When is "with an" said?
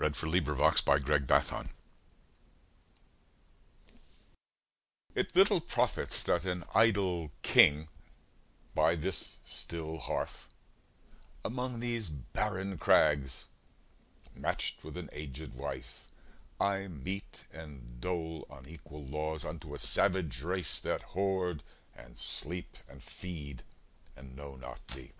14.84-15.08